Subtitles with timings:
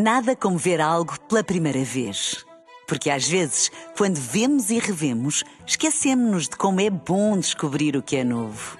[0.00, 2.44] Nada como ver algo pela primeira vez.
[2.86, 8.14] Porque às vezes, quando vemos e revemos, esquecemos-nos de como é bom descobrir o que
[8.14, 8.78] é novo.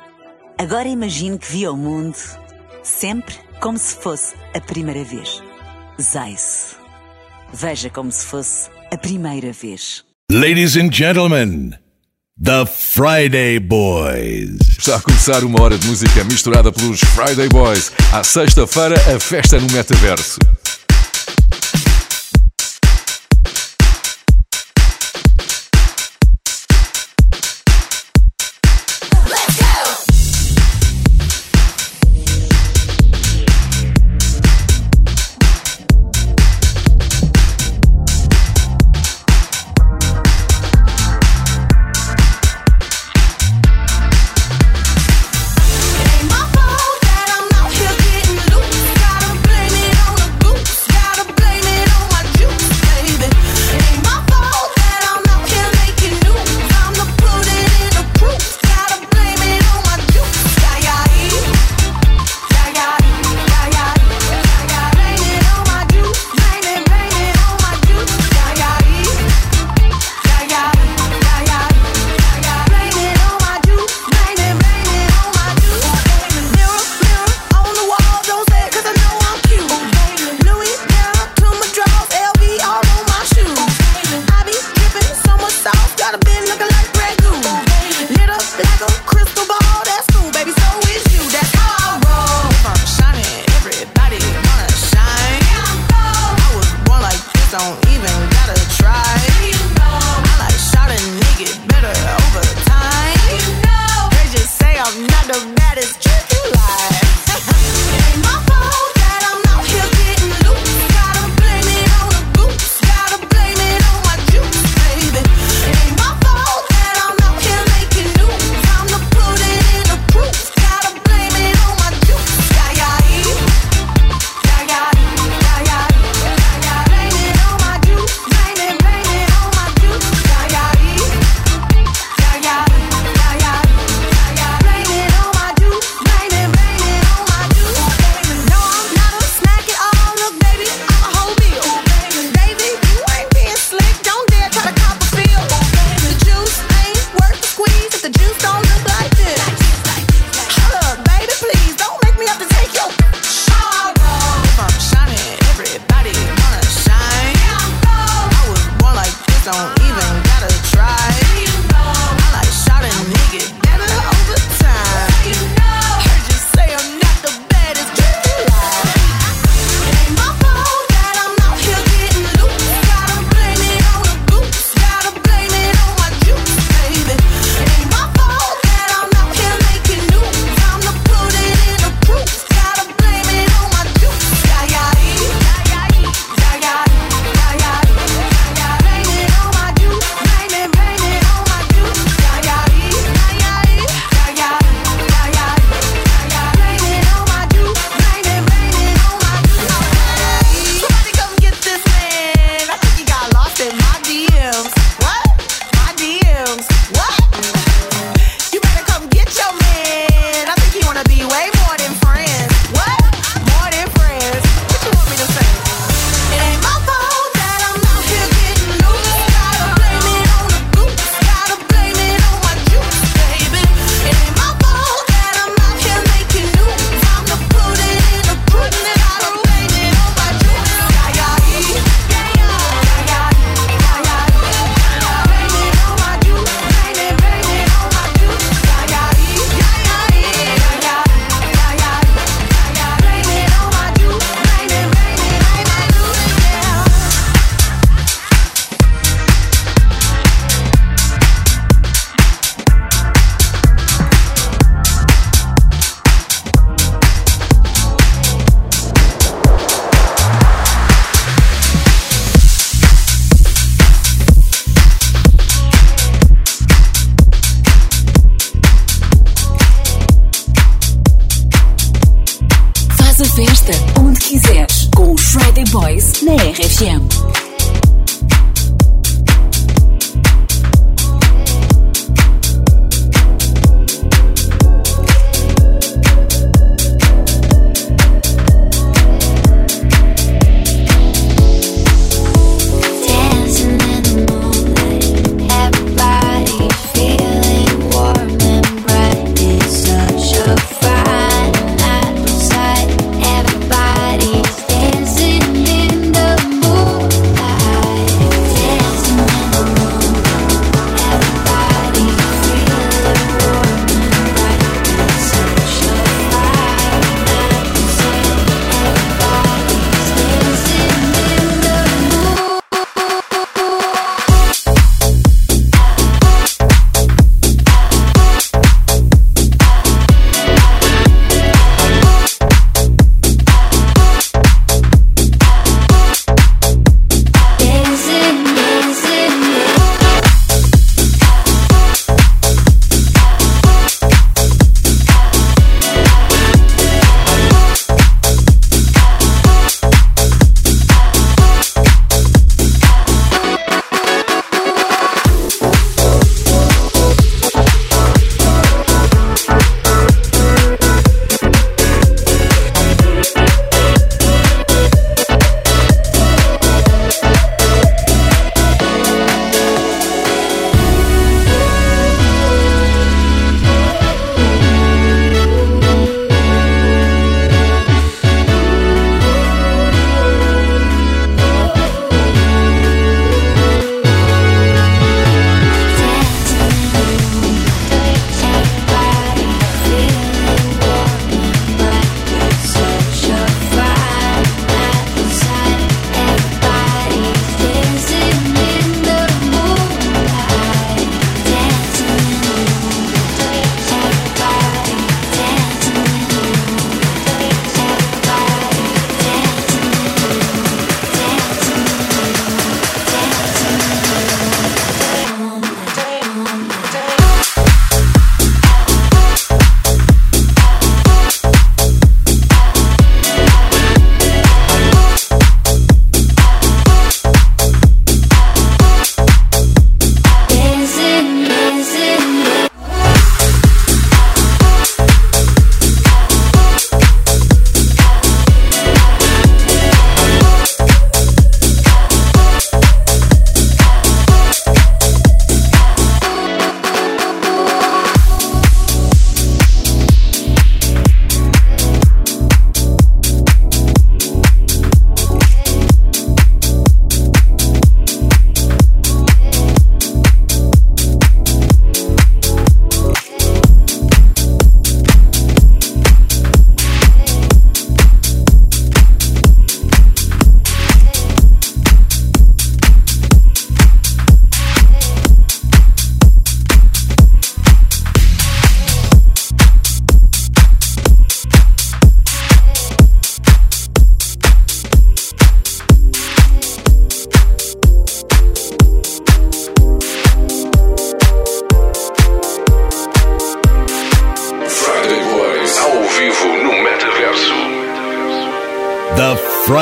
[0.57, 2.17] Agora imagine que viu o mundo
[2.85, 5.43] sempre como se fosse a primeira vez.
[6.01, 6.77] Zais.
[7.53, 10.05] Veja como se fosse a primeira vez.
[10.31, 11.75] Ladies and gentlemen,
[12.41, 14.57] The Friday Boys.
[14.79, 17.91] Está a começar uma hora de música misturada pelos Friday Boys.
[18.13, 20.39] À sexta-feira, a festa no metaverso.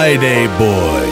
[0.07, 1.06] Friday Boys.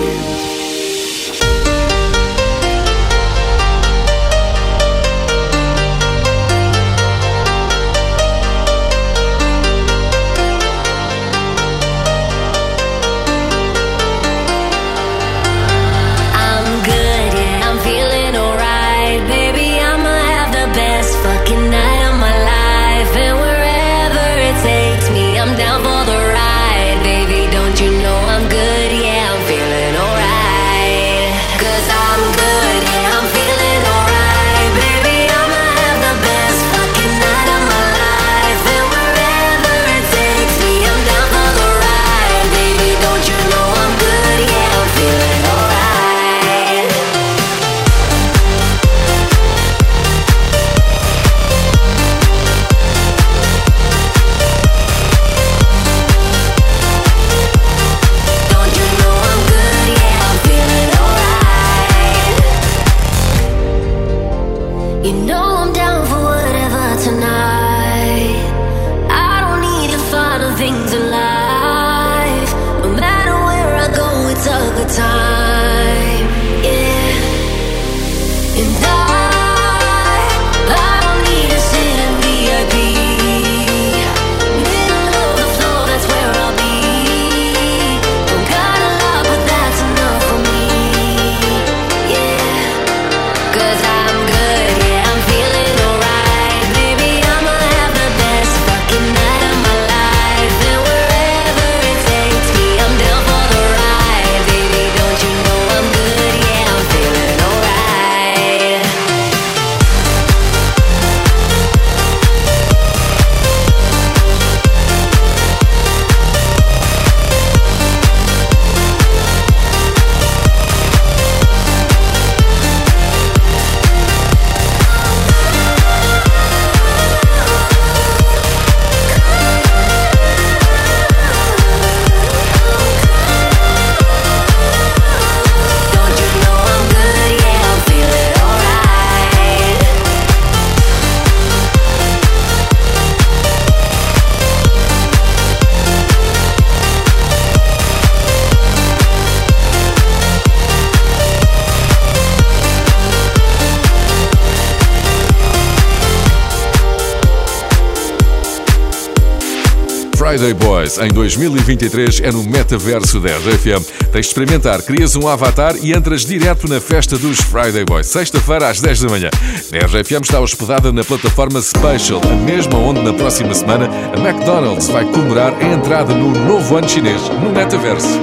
[160.85, 163.83] Boys em 2023 é no metaverso da RFM.
[164.13, 168.69] Tens de experimentar, crias um avatar e entras direto na festa dos Friday Boys, sexta-feira
[168.69, 169.31] às 10 da manhã.
[169.73, 174.89] A RFM está hospedada na plataforma Special, a mesma onde na próxima semana a McDonald's
[174.89, 178.21] vai comemorar a entrada no novo ano chinês, no metaverso.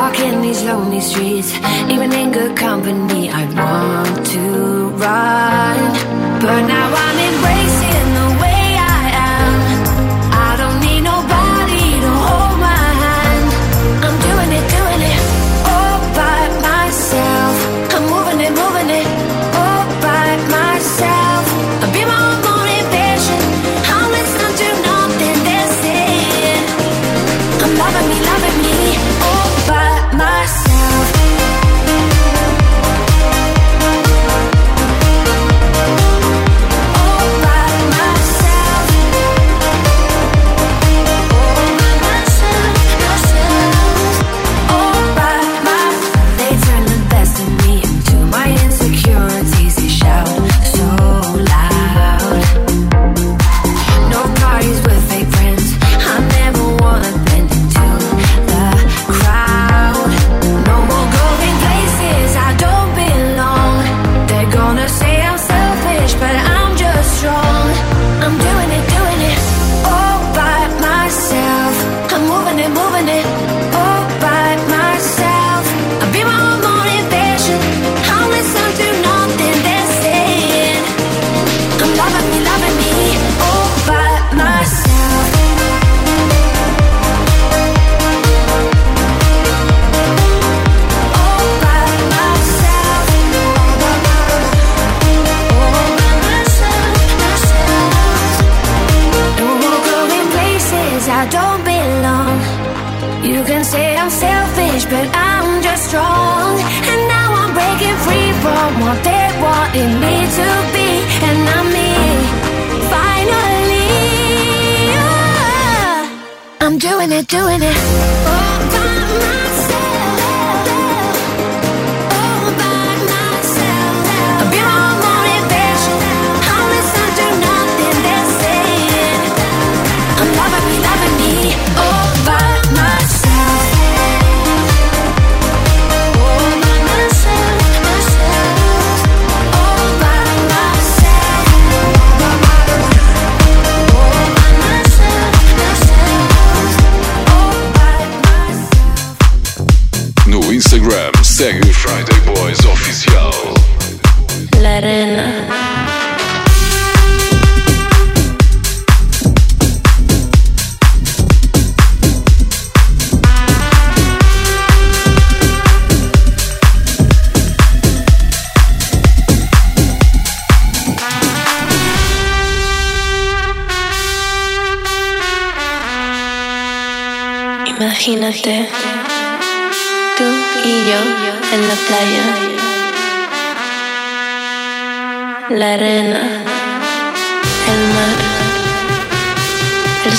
[0.00, 1.52] Walking these lonely streets,
[1.92, 5.78] even in good company, I want to run.
[6.40, 7.59] But now I'm embracing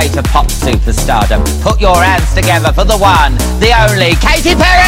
[0.00, 1.42] way to pop superstardom.
[1.62, 4.79] Put your hands together for the one, the only Katy Perry!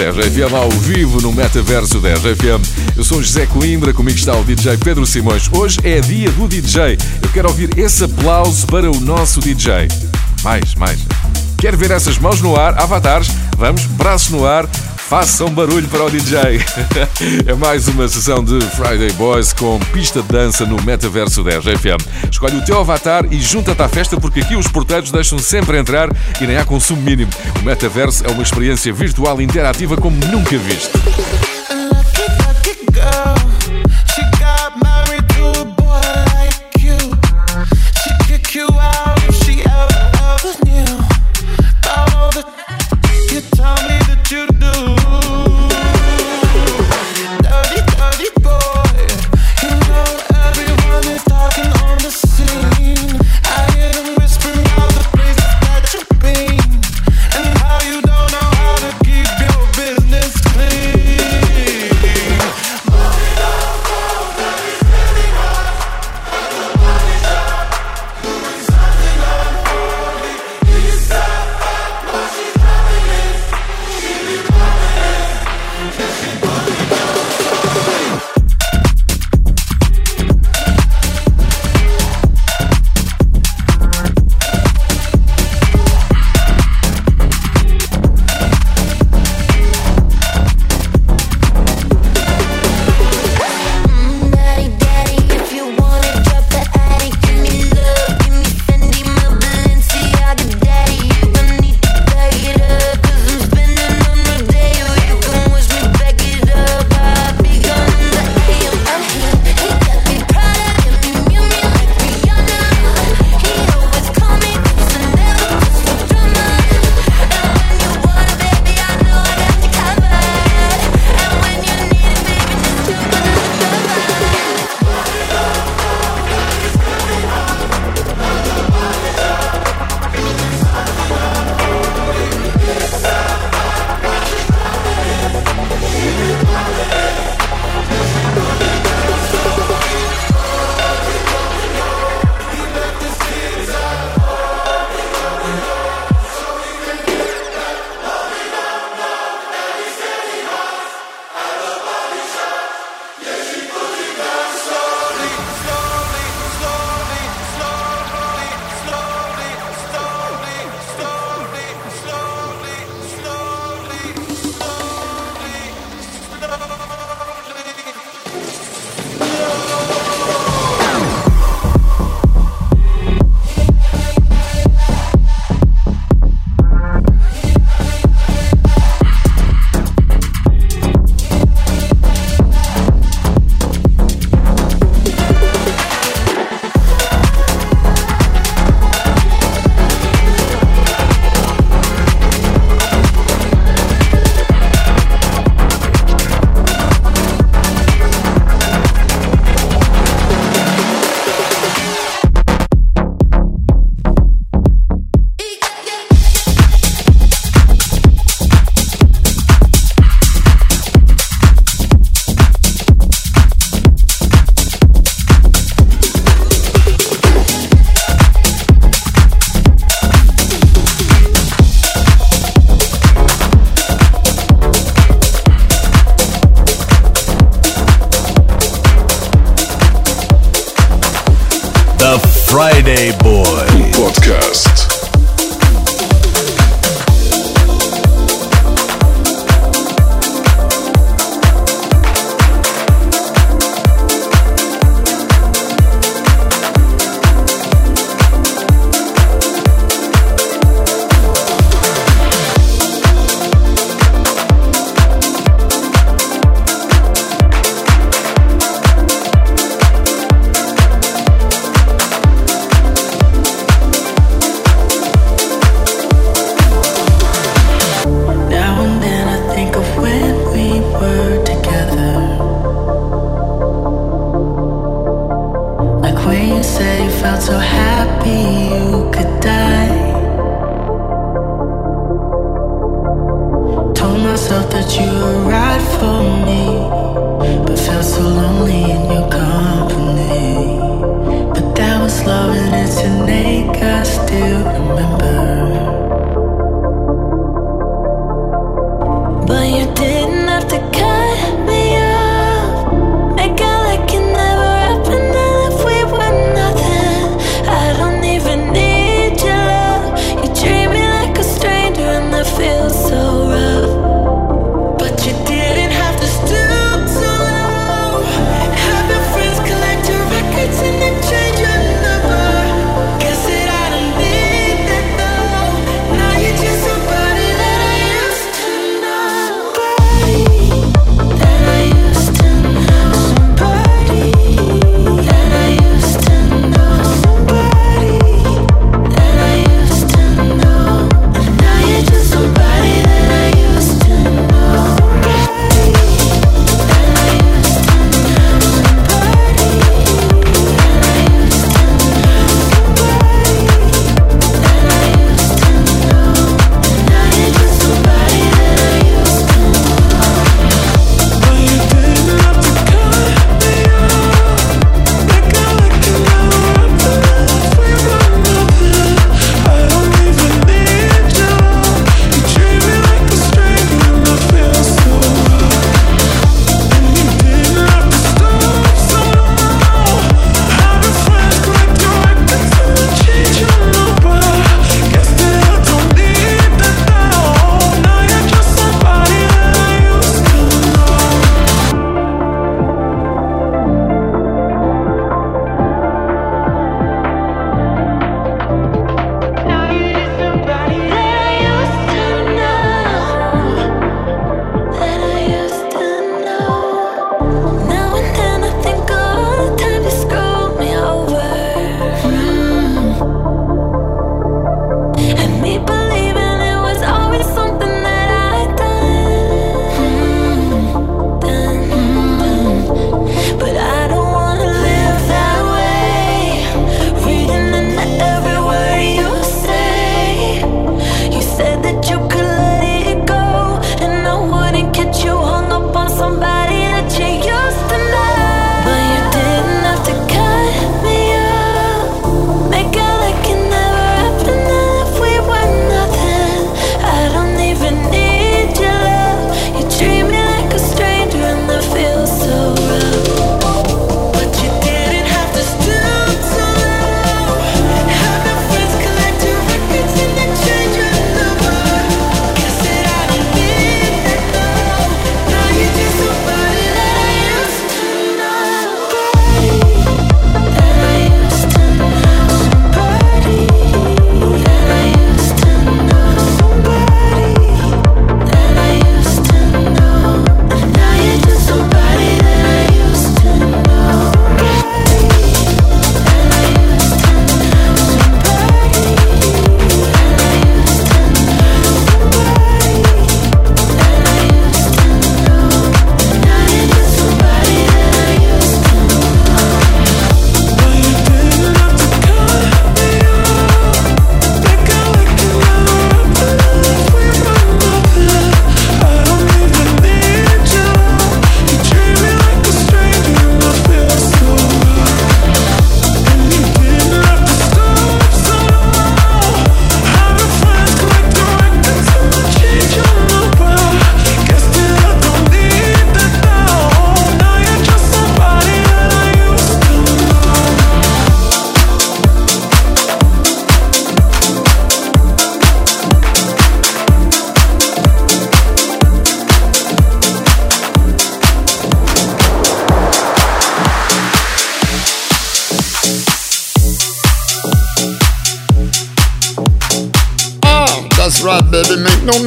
[0.00, 2.96] 10 FM ao vivo no Metaverso 10 FM.
[2.96, 5.50] Eu sou José Coimbra, comigo está o DJ Pedro Simões.
[5.52, 6.96] Hoje é dia do DJ.
[7.22, 9.88] Eu quero ouvir esse aplauso para o nosso DJ.
[10.42, 11.00] Mais, mais.
[11.58, 14.66] Quero ver essas mãos no ar, avatares, vamos, braço no ar,
[15.10, 16.60] façam barulho para o DJ.
[17.44, 22.30] é mais uma sessão de Friday Boys com pista de dança no metaverso da RFM.
[22.30, 26.08] Escolhe o teu avatar e junta-te à festa porque aqui os porteiros deixam sempre entrar
[26.40, 27.32] e nem há consumo mínimo.
[27.60, 30.92] O metaverso é uma experiência virtual interativa como nunca viste.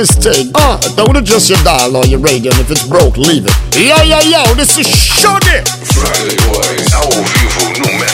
[0.03, 0.51] mistake.
[0.55, 3.53] Uh, don't adjust your dial or your radio, and if it's broke, leave it.
[3.73, 5.63] Yo, yo, yo, this is shorty.
[5.95, 8.12] Friday Boys.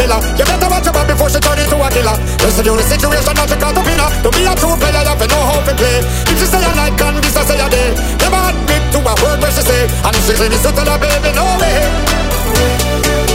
[0.00, 2.16] villa You better watch your back before she turn into a killer.
[2.40, 5.26] Just review the situation, not your caterpillar To be a true player, you have to
[5.28, 5.98] know how to play.
[6.32, 7.88] If she say a night, can this I say a day.
[8.16, 9.82] Never admit to a word where she say.
[9.84, 13.29] And if she claim it's to the baby, no way.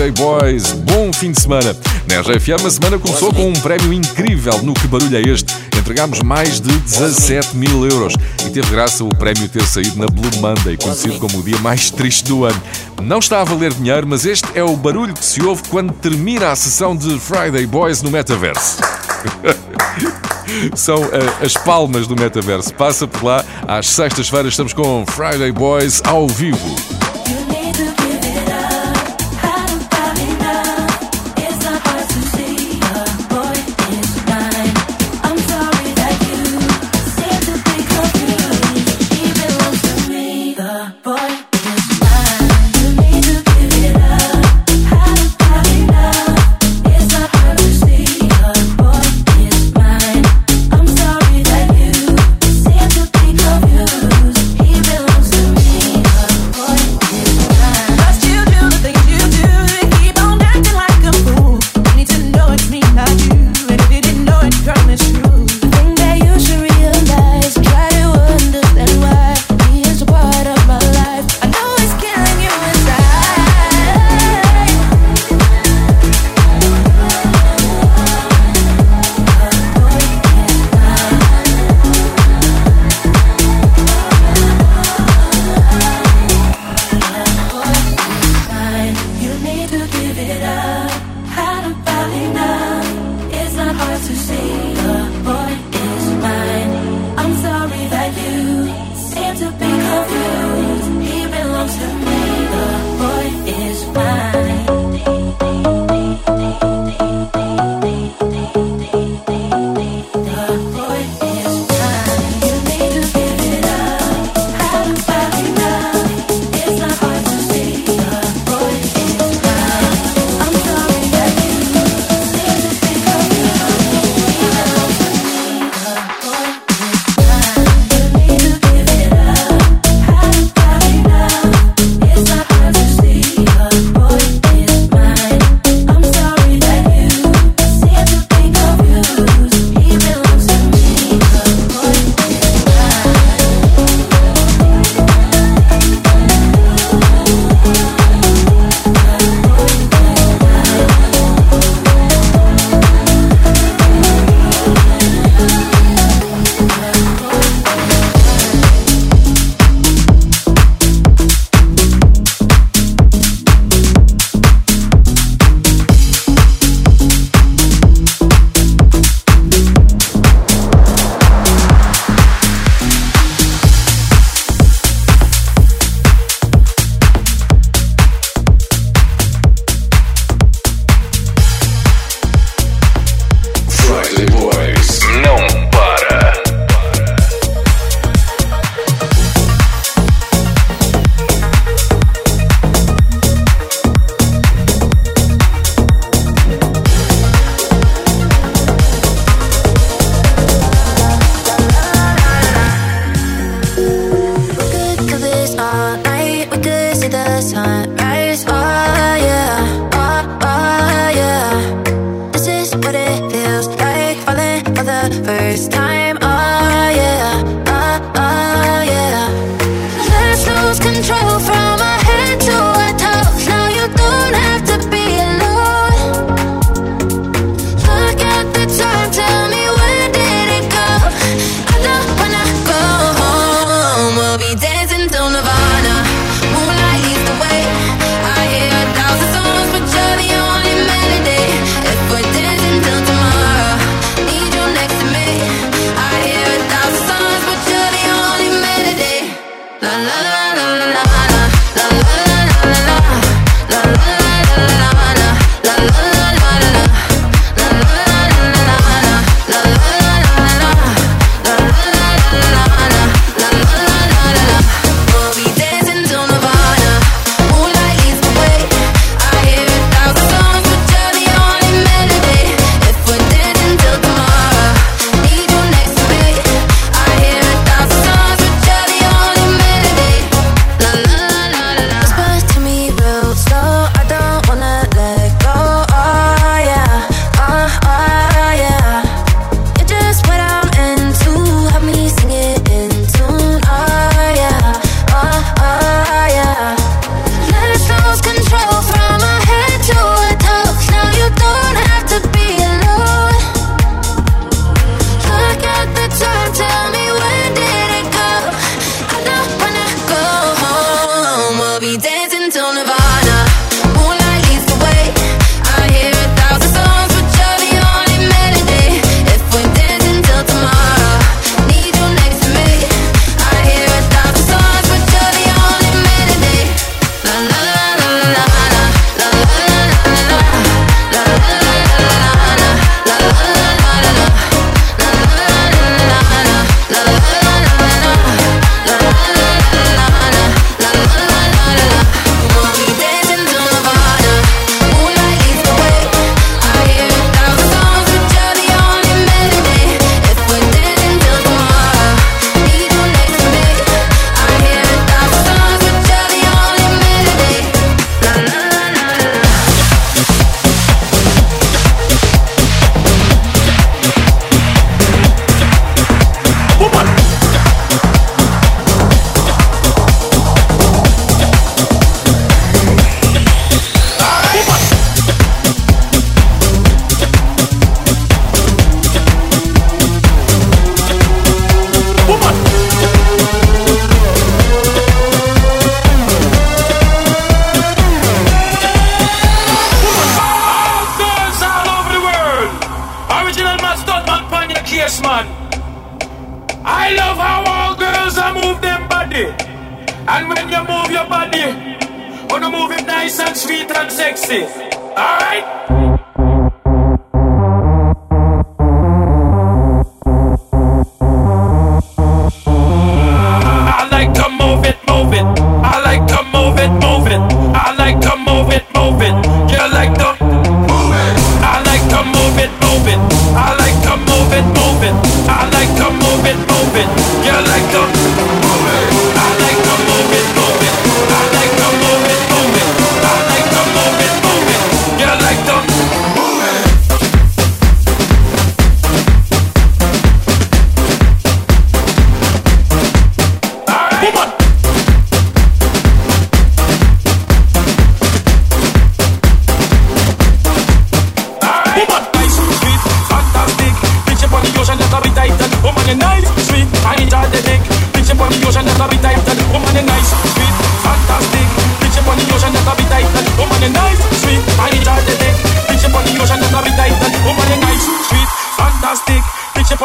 [0.00, 0.72] Friday Boys.
[0.72, 1.76] Bom fim de semana.
[2.08, 5.54] Na RFM, a semana começou com um prémio incrível no Que Barulho é Este?
[5.78, 8.14] Entregámos mais de 17 mil euros
[8.46, 11.90] e teve graça o prémio ter saído na Blue Monday, conhecido como o dia mais
[11.90, 12.58] triste do ano.
[13.02, 16.50] Não está a valer dinheiro, mas este é o barulho que se ouve quando termina
[16.50, 18.78] a sessão de Friday Boys no Metaverse.
[20.74, 22.72] São uh, as palmas do metaverso.
[22.72, 23.44] Passa por lá.
[23.68, 26.74] Às sextas-feiras estamos com Friday Boys ao vivo.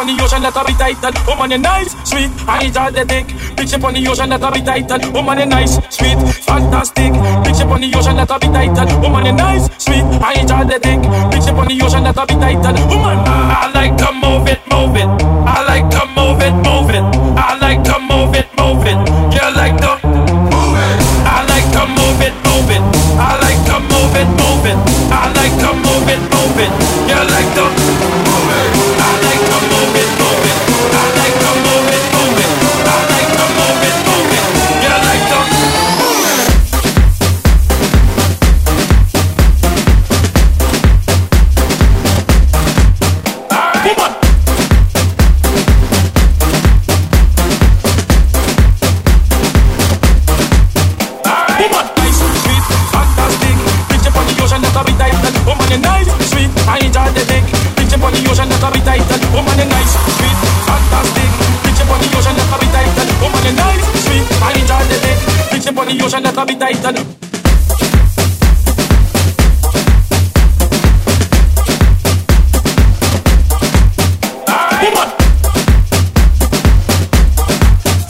[0.05, 1.13] on the ocean that I be titan.
[1.27, 2.29] Oh man, you nice, sweet.
[2.47, 3.27] I enjoy the dick.
[3.57, 5.01] Big ship on the ocean that I be titan.
[5.15, 7.13] Oh man, you nice, sweet, fantastic.
[7.43, 8.87] Big ship on the ocean that I be titan.
[9.03, 10.05] Oh man, you nice, sweet.
[10.21, 11.01] I enjoy the dick.
[11.31, 12.75] Big ship on the ocean that I be titan.
[12.77, 15.24] Oh man, I like to move it, move it.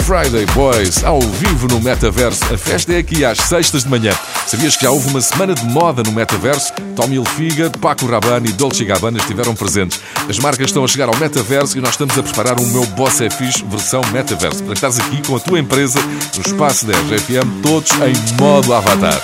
[0.06, 2.54] Friday Boys, ao vivo no Metaverso.
[2.54, 4.14] A festa é aqui às sextas de manhã.
[4.48, 6.72] Sabias que já houve uma semana de moda no Metaverso?
[6.96, 10.00] Tommy Hilfiger, Paco Rabanne e Dolce Gabbana estiveram presentes.
[10.30, 13.22] As marcas estão a chegar ao Metaverso e nós estamos a preparar um meu Boss
[13.22, 16.00] é Fixe versão Metaverso para estares aqui com a tua empresa
[16.36, 19.22] no Espaço 10 FM, todos em modo avatar.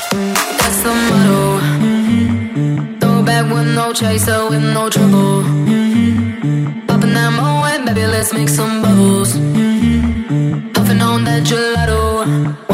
[11.11, 12.70] on that gelato.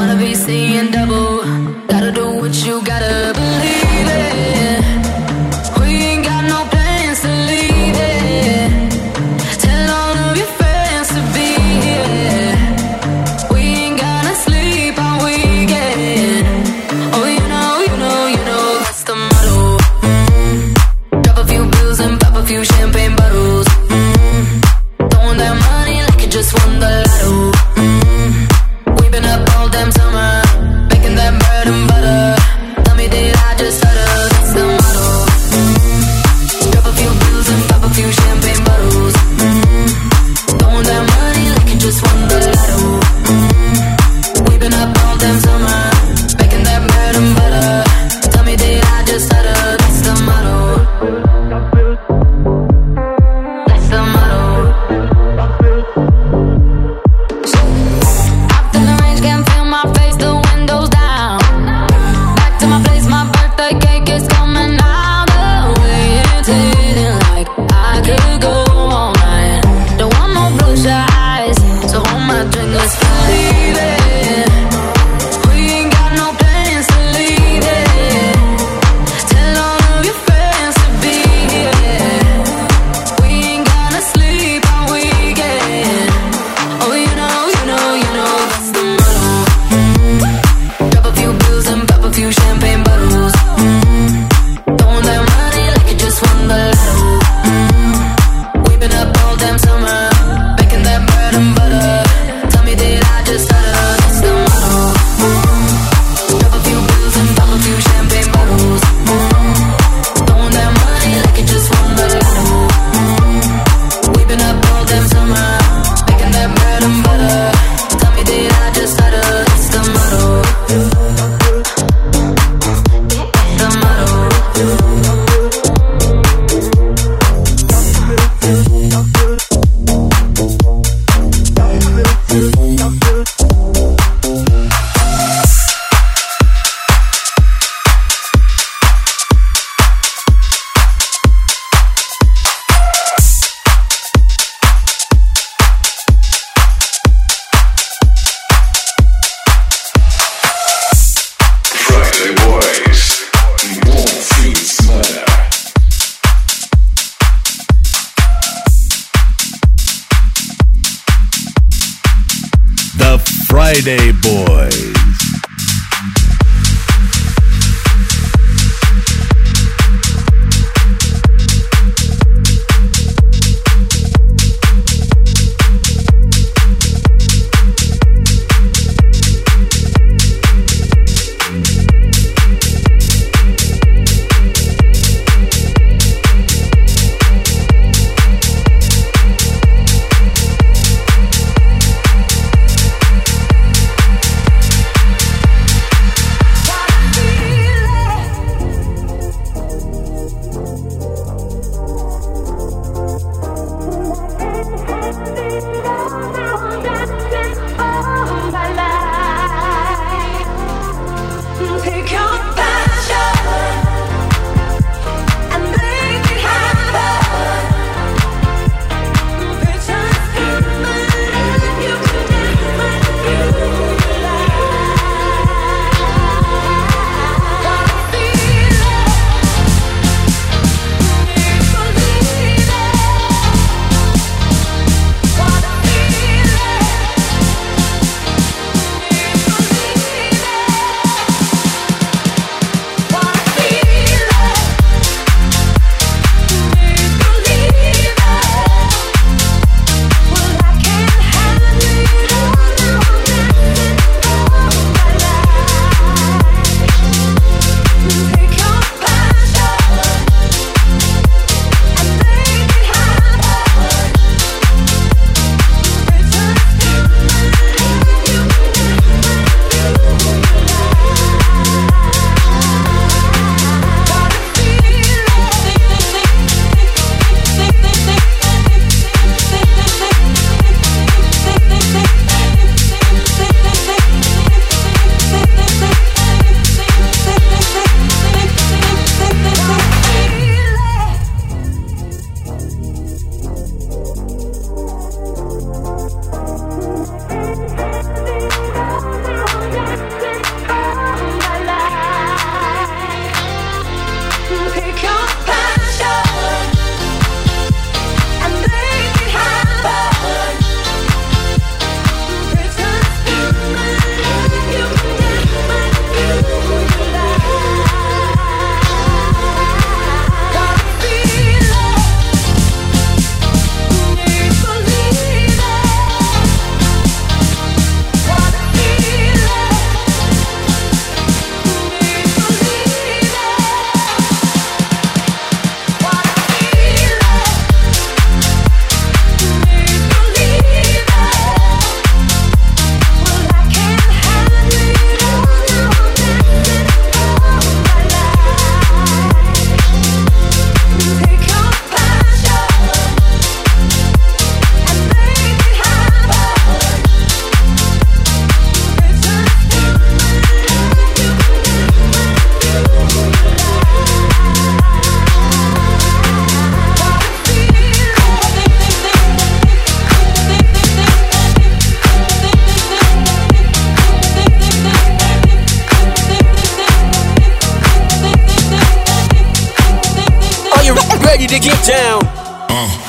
[381.27, 382.21] ready to get down.
[382.69, 383.06] Uh.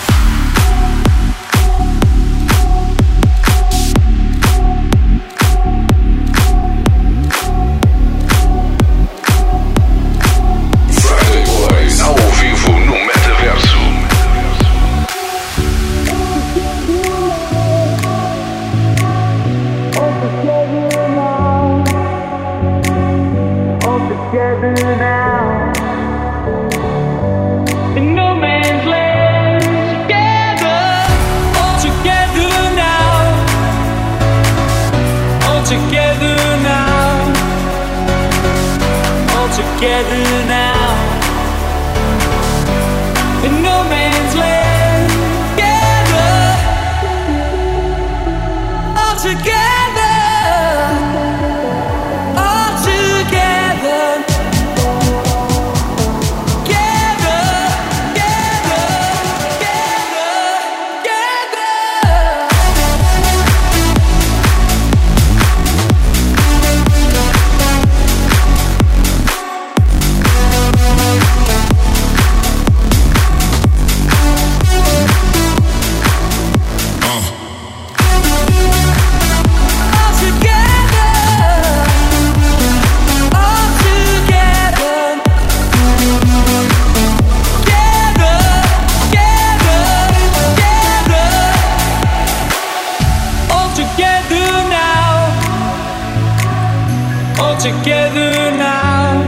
[97.59, 99.27] Together now.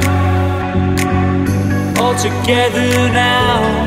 [1.99, 3.87] Altogether now,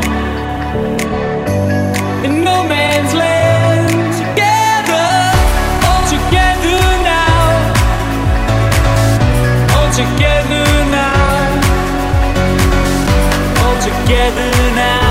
[2.26, 5.08] in no man's land, together,
[5.88, 6.80] all together
[7.12, 7.46] now.
[9.78, 11.62] All together now.
[13.64, 15.03] All together now.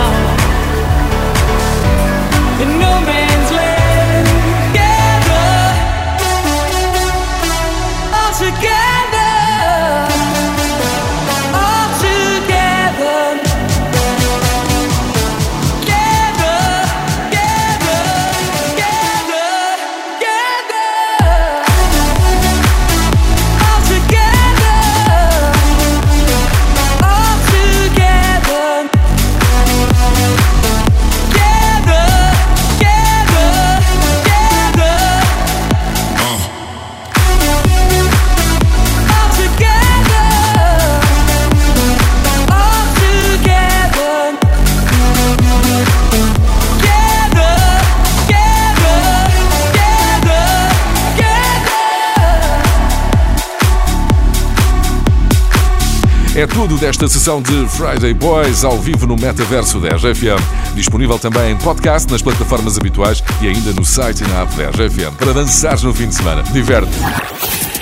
[56.62, 60.74] Tudo desta sessão de Friday Boys ao vivo no Metaverso 10 FM.
[60.76, 64.92] Disponível também em podcast nas plataformas habituais e ainda no site e na app 10
[64.92, 66.44] FM para dançar no fim de semana.
[66.52, 66.92] Diverte!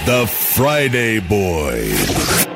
[0.06, 2.49] The Friday Boys.